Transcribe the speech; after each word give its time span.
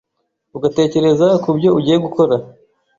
ugatekereza 0.55 1.27
ku 1.43 1.49
byo 1.57 1.69
ugiye 1.77 1.97
gukora 2.05 2.35